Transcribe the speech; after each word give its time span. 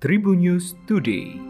Tribun 0.00 0.40
News 0.40 0.80
Today. 0.88 1.49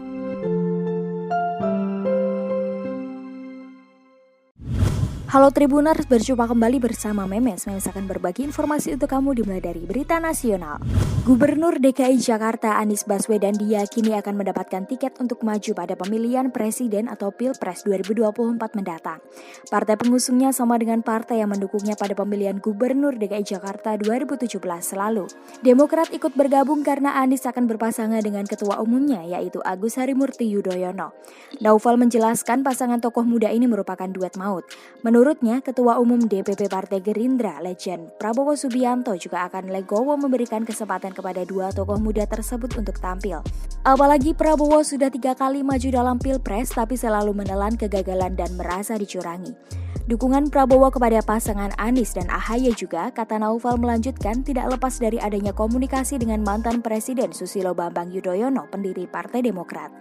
Halo 5.31 5.47
Tribuners, 5.47 6.11
berjumpa 6.11 6.43
kembali 6.43 6.83
bersama 6.83 7.23
Memes. 7.23 7.63
Memes 7.63 7.87
akan 7.87 8.03
berbagi 8.03 8.43
informasi 8.43 8.99
untuk 8.99 9.15
kamu 9.15 9.39
dimulai 9.39 9.63
dari 9.63 9.79
berita 9.79 10.19
nasional. 10.19 10.83
Gubernur 11.23 11.79
DKI 11.79 12.19
Jakarta 12.19 12.75
Anies 12.75 13.07
Baswedan 13.07 13.55
diyakini 13.55 14.11
akan 14.19 14.43
mendapatkan 14.43 14.83
tiket 14.91 15.15
untuk 15.23 15.39
maju 15.47 15.71
pada 15.71 15.95
pemilihan 15.95 16.51
presiden 16.51 17.07
atau 17.07 17.31
Pilpres 17.31 17.87
2024 17.87 18.59
mendatang. 18.75 19.23
Partai 19.71 19.95
pengusungnya 19.95 20.51
sama 20.51 20.75
dengan 20.75 20.99
partai 20.99 21.39
yang 21.39 21.55
mendukungnya 21.55 21.95
pada 21.95 22.11
pemilihan 22.11 22.59
Gubernur 22.59 23.15
DKI 23.15 23.55
Jakarta 23.55 23.95
2017 23.95 24.59
lalu. 24.99 25.31
Demokrat 25.63 26.11
ikut 26.11 26.35
bergabung 26.35 26.83
karena 26.83 27.15
Anies 27.23 27.47
akan 27.47 27.71
berpasangan 27.71 28.19
dengan 28.19 28.43
ketua 28.43 28.83
umumnya 28.83 29.23
yaitu 29.23 29.63
Agus 29.63 29.95
Harimurti 29.95 30.51
Yudhoyono. 30.51 31.15
Naufal 31.63 31.95
menjelaskan 31.95 32.67
pasangan 32.67 32.99
tokoh 32.99 33.23
muda 33.23 33.47
ini 33.47 33.63
merupakan 33.63 34.11
duet 34.11 34.35
maut. 34.35 34.67
Menurut 35.07 35.20
Menurutnya, 35.21 35.61
Ketua 35.61 36.01
Umum 36.01 36.17
DPP 36.17 36.65
Partai 36.65 36.97
Gerindra, 36.97 37.61
Legend 37.61 38.17
Prabowo 38.17 38.57
Subianto 38.57 39.13
juga 39.21 39.45
akan 39.45 39.69
legowo 39.69 40.17
memberikan 40.17 40.65
kesempatan 40.65 41.13
kepada 41.13 41.45
dua 41.45 41.69
tokoh 41.69 42.01
muda 42.01 42.25
tersebut 42.25 42.73
untuk 42.73 42.97
tampil. 42.97 43.37
Apalagi 43.85 44.33
Prabowo 44.33 44.81
sudah 44.81 45.13
tiga 45.13 45.37
kali 45.37 45.61
maju 45.61 45.93
dalam 45.93 46.17
Pilpres 46.17 46.73
tapi 46.73 46.97
selalu 46.97 47.37
menelan 47.37 47.77
kegagalan 47.77 48.33
dan 48.33 48.49
merasa 48.57 48.97
dicurangi. 48.97 49.53
Dukungan 50.09 50.49
Prabowo 50.49 50.89
kepada 50.89 51.21
pasangan 51.21 51.69
Anies 51.77 52.17
dan 52.17 52.25
Ahaye 52.33 52.73
juga, 52.73 53.13
kata 53.13 53.37
Naufal 53.37 53.77
melanjutkan, 53.77 54.41
tidak 54.41 54.73
lepas 54.73 54.97
dari 54.97 55.21
adanya 55.21 55.53
komunikasi 55.53 56.17
dengan 56.17 56.41
mantan 56.41 56.81
Presiden 56.81 57.29
Susilo 57.29 57.77
Bambang 57.77 58.09
Yudhoyono, 58.09 58.65
pendiri 58.73 59.05
Partai 59.05 59.45
Demokrat. 59.45 59.93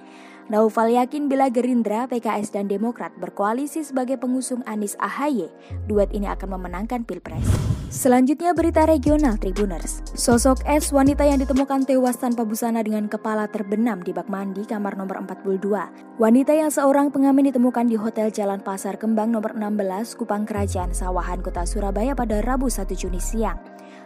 Naufal 0.50 0.90
yakin 0.90 1.30
bila 1.30 1.46
Gerindra, 1.46 2.11
PKS, 2.11 2.50
dan 2.50 2.66
Demokrat 2.66 3.14
berkoalisi 3.22 3.86
sebagai 3.86 4.19
pengusung 4.19 4.66
Anies 4.66 4.98
Ahaye, 4.98 5.47
duet 5.86 6.11
ini 6.11 6.27
akan 6.27 6.58
memenangkan 6.58 7.06
Pilpres. 7.06 7.47
Selanjutnya 7.86 8.50
berita 8.50 8.83
regional 8.83 9.38
Tribuners. 9.38 10.02
Sosok 10.19 10.66
S 10.66 10.91
wanita 10.91 11.22
yang 11.22 11.38
ditemukan 11.38 11.86
tewas 11.86 12.19
tanpa 12.19 12.42
busana 12.42 12.83
dengan 12.83 13.06
kepala 13.06 13.47
terbenam 13.47 14.02
di 14.02 14.10
bak 14.10 14.27
mandi 14.27 14.66
kamar 14.66 14.98
nomor 14.98 15.22
42. 15.22 16.19
Wanita 16.19 16.50
yang 16.50 16.75
seorang 16.75 17.14
pengamen 17.14 17.55
ditemukan 17.55 17.86
di 17.86 17.94
Hotel 17.94 18.34
Jalan 18.34 18.58
Pasar 18.58 18.98
Kembang 18.98 19.30
nomor 19.30 19.55
16 19.55 20.19
Kupang 20.19 20.50
Kerajaan 20.50 20.91
Sawahan 20.91 21.47
Kota 21.47 21.62
Surabaya 21.62 22.19
pada 22.19 22.42
Rabu 22.42 22.66
1 22.66 22.91
Juni 22.98 23.22
siang. 23.22 23.58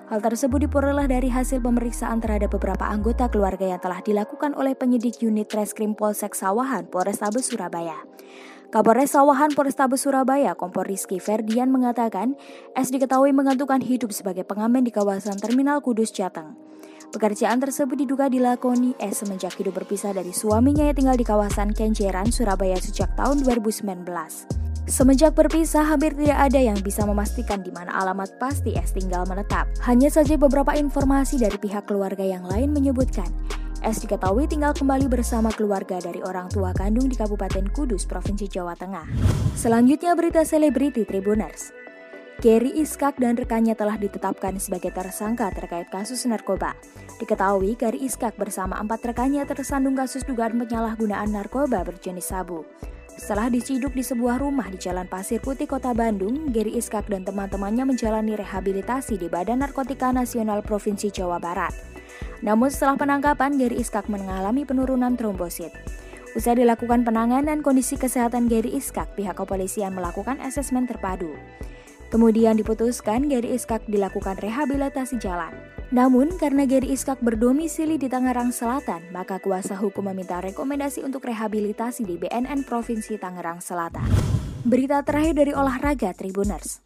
Hal 0.05 0.21
tersebut 0.21 0.69
diperoleh 0.69 1.09
dari 1.09 1.33
hasil 1.33 1.65
pemeriksaan 1.65 2.21
terhadap 2.21 2.53
beberapa 2.53 2.85
anggota 2.85 3.25
keluarga 3.33 3.65
yang 3.65 3.81
telah 3.81 4.05
dilakukan 4.05 4.53
oleh 4.53 4.77
penyidik 4.77 5.25
unit 5.25 5.49
Reskrim 5.49 5.97
Polsek 5.97 6.37
Sawahan 6.37 6.85
Polrestabes 6.93 7.49
Surabaya. 7.49 8.05
Kapolres 8.69 9.17
Sawahan 9.17 9.57
Polrestabes 9.57 10.05
Surabaya, 10.05 10.53
Kompor 10.53 10.85
Rizky 10.85 11.17
Ferdian 11.23 11.73
mengatakan, 11.73 12.37
S 12.77 12.93
diketahui 12.93 13.33
mengantukkan 13.33 13.81
hidup 13.81 14.13
sebagai 14.13 14.45
pengamen 14.45 14.85
di 14.85 14.93
kawasan 14.93 15.41
Terminal 15.41 15.81
Kudus 15.81 16.13
Jateng. 16.13 16.53
Pekerjaan 17.09 17.63
tersebut 17.63 17.95
diduga 17.95 18.29
dilakoni 18.29 18.93
S 19.01 19.25
semenjak 19.25 19.57
hidup 19.57 19.79
berpisah 19.79 20.13
dari 20.13 20.35
suaminya 20.35 20.85
yang 20.85 20.99
tinggal 20.99 21.17
di 21.17 21.25
kawasan 21.25 21.73
Kenjeran, 21.73 22.29
Surabaya 22.29 22.77
sejak 22.77 23.15
tahun 23.17 23.41
2019. 23.41 24.64
Semenjak 24.85 25.33
berpisah, 25.33 25.81
hampir 25.81 26.13
tidak 26.13 26.37
ada 26.37 26.61
yang 26.61 26.77
bisa 26.85 27.09
memastikan 27.09 27.65
di 27.65 27.73
mana 27.73 27.89
alamat 28.05 28.37
pasti 28.37 28.77
S 28.77 28.93
tinggal 28.93 29.25
menetap. 29.25 29.65
Hanya 29.81 30.13
saja 30.13 30.37
beberapa 30.37 30.77
informasi 30.77 31.41
dari 31.41 31.57
pihak 31.57 31.89
keluarga 31.89 32.21
yang 32.21 32.45
lain 32.45 32.69
menyebutkan, 32.69 33.33
S 33.81 34.05
diketahui 34.05 34.45
tinggal 34.45 34.77
kembali 34.77 35.09
bersama 35.09 35.49
keluarga 35.57 35.97
dari 36.05 36.21
orang 36.21 36.53
tua 36.53 36.77
kandung 36.77 37.09
di 37.09 37.17
Kabupaten 37.17 37.65
Kudus, 37.73 38.05
Provinsi 38.05 38.45
Jawa 38.45 38.77
Tengah. 38.77 39.09
Selanjutnya 39.57 40.13
berita 40.13 40.45
selebriti 40.45 41.09
Tribuners. 41.09 41.73
Gary 42.45 42.77
Iskak 42.77 43.17
dan 43.17 43.41
rekannya 43.41 43.73
telah 43.73 43.97
ditetapkan 43.97 44.61
sebagai 44.61 44.93
tersangka 44.93 45.49
terkait 45.57 45.89
kasus 45.89 46.29
narkoba. 46.29 46.77
Diketahui 47.17 47.73
Gary 47.81 48.05
Iskak 48.05 48.37
bersama 48.37 48.77
empat 48.85 49.01
rekannya 49.01 49.49
tersandung 49.49 49.97
kasus 49.97 50.29
dugaan 50.29 50.61
penyalahgunaan 50.61 51.33
narkoba 51.33 51.81
berjenis 51.89 52.29
sabu. 52.29 52.69
Setelah 53.15 53.47
diciduk 53.47 53.95
di 53.95 54.03
sebuah 54.03 54.43
rumah 54.43 54.67
di 54.67 54.75
Jalan 54.75 55.07
Pasir 55.07 55.39
Putih, 55.39 55.71
Kota 55.71 55.95
Bandung, 55.95 56.51
Gary 56.51 56.75
Iskak 56.75 57.07
dan 57.07 57.23
teman-temannya 57.23 57.87
menjalani 57.87 58.35
rehabilitasi 58.35 59.15
di 59.15 59.31
Badan 59.31 59.63
Narkotika 59.63 60.11
Nasional 60.11 60.67
Provinsi 60.67 61.15
Jawa 61.15 61.39
Barat. 61.39 61.71
Namun 62.43 62.75
setelah 62.75 62.99
penangkapan, 62.99 63.55
Gary 63.55 63.79
Iskak 63.79 64.11
mengalami 64.11 64.67
penurunan 64.67 65.15
trombosit. 65.15 65.71
Usai 66.35 66.59
dilakukan 66.59 67.07
penanganan 67.07 67.63
kondisi 67.63 67.95
kesehatan 67.95 68.51
Gary 68.51 68.75
Iskak, 68.75 69.15
pihak 69.15 69.39
kepolisian 69.39 69.95
melakukan 69.95 70.43
asesmen 70.43 70.91
terpadu. 70.91 71.31
Kemudian 72.15 72.55
diputuskan 72.55 73.27
Gary 73.27 73.59
Iskak 73.59 73.91
dilakukan 73.91 74.39
rehabilitasi 74.39 75.19
jalan. 75.19 75.51
Namun, 75.91 76.31
karena 76.39 76.63
Gary 76.63 76.95
Iskak 76.95 77.19
berdomisili 77.19 77.99
di 77.99 78.07
Tangerang 78.07 78.55
Selatan, 78.55 79.03
maka 79.11 79.43
kuasa 79.43 79.75
hukum 79.75 80.07
meminta 80.07 80.39
rekomendasi 80.39 81.03
untuk 81.03 81.27
rehabilitasi 81.27 82.07
di 82.07 82.15
BNN 82.15 82.63
Provinsi 82.71 83.19
Tangerang 83.19 83.59
Selatan. 83.59 84.07
Berita 84.63 85.03
terakhir 85.03 85.43
dari 85.43 85.53
olahraga 85.59 86.15
Tribuners. 86.15 86.79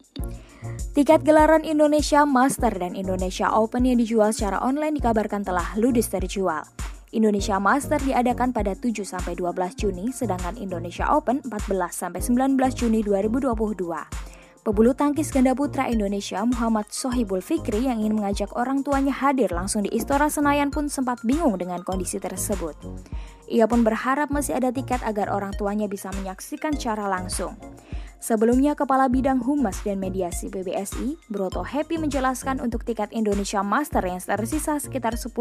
Tiket 0.97 1.21
gelaran 1.21 1.61
Indonesia 1.61 2.25
Master 2.25 2.73
dan 2.73 2.97
Indonesia 2.97 3.53
Open 3.53 3.85
yang 3.85 4.01
dijual 4.01 4.33
secara 4.33 4.57
online 4.65 4.97
dikabarkan 4.97 5.45
telah 5.45 5.77
ludes 5.77 6.09
terjual. 6.09 6.65
Indonesia 7.13 7.61
Master 7.61 8.01
diadakan 8.01 8.49
pada 8.49 8.73
7 8.73 9.05
12 9.05 9.37
Juni, 9.77 10.09
sedangkan 10.09 10.57
Indonesia 10.57 11.05
Open 11.13 11.45
14 11.45 12.17
19 12.17 12.57
Juni 12.73 13.05
2022. 13.05 14.18
Pebulu 14.69 14.93
tangkis 14.93 15.33
ganda 15.33 15.57
putra 15.57 15.89
Indonesia 15.89 16.45
Muhammad 16.45 16.93
Sohibul 16.93 17.41
Fikri 17.41 17.89
yang 17.89 18.05
ingin 18.05 18.21
mengajak 18.21 18.53
orang 18.53 18.85
tuanya 18.85 19.09
hadir 19.09 19.49
langsung 19.49 19.81
di 19.81 19.89
Istora 19.89 20.29
Senayan 20.29 20.69
pun 20.69 20.85
sempat 20.85 21.25
bingung 21.25 21.57
dengan 21.57 21.81
kondisi 21.81 22.21
tersebut. 22.21 22.77
Ia 23.49 23.65
pun 23.65 23.81
berharap 23.81 24.29
masih 24.29 24.61
ada 24.61 24.69
tiket 24.69 25.01
agar 25.01 25.33
orang 25.33 25.57
tuanya 25.57 25.89
bisa 25.89 26.13
menyaksikan 26.13 26.77
secara 26.77 27.09
langsung. 27.09 27.57
Sebelumnya, 28.21 28.77
Kepala 28.77 29.09
Bidang 29.09 29.41
Humas 29.41 29.81
dan 29.81 29.97
Mediasi 29.97 30.53
PBSI, 30.53 31.17
Broto 31.33 31.65
Happy 31.65 31.97
menjelaskan 31.97 32.61
untuk 32.61 32.85
tiket 32.85 33.09
Indonesia 33.09 33.65
Master 33.65 34.05
yang 34.05 34.21
tersisa 34.21 34.77
sekitar 34.77 35.17
10% 35.17 35.33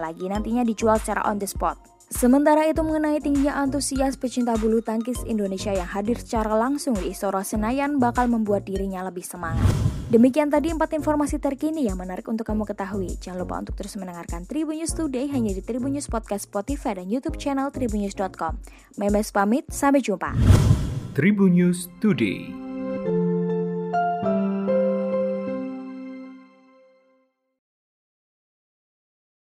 lagi 0.00 0.32
nantinya 0.32 0.64
dijual 0.64 0.96
secara 0.96 1.28
on 1.28 1.36
the 1.36 1.44
spot. 1.44 1.76
Sementara 2.12 2.68
itu 2.68 2.84
mengenai 2.84 3.24
tingginya 3.24 3.56
antusias 3.56 4.20
pecinta 4.20 4.52
bulu 4.60 4.84
tangkis 4.84 5.24
Indonesia 5.24 5.72
yang 5.72 5.88
hadir 5.88 6.20
secara 6.20 6.52
langsung 6.52 6.92
di 6.92 7.08
Istora 7.08 7.40
Senayan 7.40 7.96
bakal 7.96 8.28
membuat 8.28 8.68
dirinya 8.68 9.00
lebih 9.08 9.24
semangat. 9.24 9.64
Demikian 10.12 10.52
tadi 10.52 10.68
empat 10.68 10.92
informasi 10.92 11.40
terkini 11.40 11.88
yang 11.88 11.96
menarik 11.96 12.28
untuk 12.28 12.44
kamu 12.44 12.68
ketahui. 12.68 13.16
Jangan 13.16 13.48
lupa 13.48 13.64
untuk 13.64 13.80
terus 13.80 13.96
mendengarkan 13.96 14.44
Tribun 14.44 14.76
News 14.76 14.92
Today 14.92 15.24
hanya 15.32 15.56
di 15.56 15.64
Tribun 15.64 15.96
News 15.96 16.04
Podcast 16.12 16.52
Spotify 16.52 17.00
dan 17.00 17.08
YouTube 17.08 17.40
channel 17.40 17.72
tribunnews.com. 17.72 18.60
Memes 19.00 19.32
pamit, 19.32 19.64
sampai 19.72 20.04
jumpa. 20.04 20.36
Tribun 21.16 21.56
News 21.56 21.88
Today. 22.04 22.61